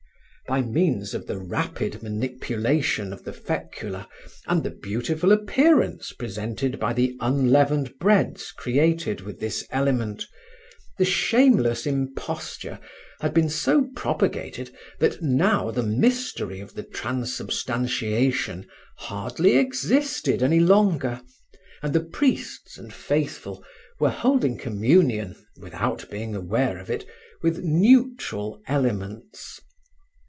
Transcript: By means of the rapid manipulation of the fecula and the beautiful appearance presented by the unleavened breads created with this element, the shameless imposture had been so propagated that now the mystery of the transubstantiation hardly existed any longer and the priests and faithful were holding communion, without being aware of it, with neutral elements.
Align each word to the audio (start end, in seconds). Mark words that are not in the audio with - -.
By 0.47 0.61
means 0.61 1.13
of 1.13 1.27
the 1.27 1.37
rapid 1.37 2.03
manipulation 2.03 3.13
of 3.13 3.23
the 3.23 3.31
fecula 3.31 4.09
and 4.45 4.61
the 4.65 4.69
beautiful 4.69 5.31
appearance 5.31 6.11
presented 6.11 6.77
by 6.77 6.91
the 6.91 7.15
unleavened 7.21 7.97
breads 7.99 8.51
created 8.51 9.21
with 9.21 9.39
this 9.39 9.65
element, 9.71 10.25
the 10.97 11.05
shameless 11.05 11.85
imposture 11.85 12.79
had 13.21 13.33
been 13.33 13.49
so 13.49 13.89
propagated 13.95 14.75
that 14.99 15.21
now 15.21 15.71
the 15.71 15.83
mystery 15.83 16.59
of 16.59 16.73
the 16.73 16.83
transubstantiation 16.83 18.67
hardly 18.97 19.55
existed 19.55 20.43
any 20.43 20.59
longer 20.59 21.21
and 21.81 21.93
the 21.93 22.03
priests 22.03 22.77
and 22.77 22.93
faithful 22.93 23.63
were 24.01 24.09
holding 24.09 24.57
communion, 24.57 25.33
without 25.61 26.09
being 26.11 26.35
aware 26.35 26.77
of 26.77 26.89
it, 26.89 27.05
with 27.41 27.63
neutral 27.63 28.61
elements. 28.67 29.61